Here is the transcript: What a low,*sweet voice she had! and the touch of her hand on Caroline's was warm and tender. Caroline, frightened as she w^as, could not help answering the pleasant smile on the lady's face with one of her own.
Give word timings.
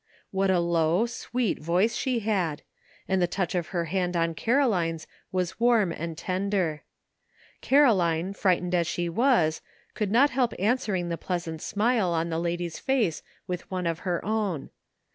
What 0.31 0.49
a 0.49 0.59
low,*sweet 0.59 1.59
voice 1.59 1.95
she 1.95 2.21
had! 2.21 2.63
and 3.07 3.21
the 3.21 3.27
touch 3.27 3.53
of 3.53 3.67
her 3.67 3.85
hand 3.85 4.17
on 4.17 4.33
Caroline's 4.33 5.05
was 5.31 5.59
warm 5.59 5.91
and 5.91 6.17
tender. 6.17 6.81
Caroline, 7.61 8.33
frightened 8.33 8.73
as 8.73 8.87
she 8.87 9.07
w^as, 9.11 9.61
could 9.93 10.09
not 10.09 10.31
help 10.31 10.55
answering 10.57 11.09
the 11.09 11.19
pleasant 11.21 11.61
smile 11.61 12.13
on 12.13 12.31
the 12.31 12.39
lady's 12.39 12.79
face 12.79 13.21
with 13.45 13.69
one 13.69 13.85
of 13.85 13.99
her 13.99 14.25
own. 14.25 14.71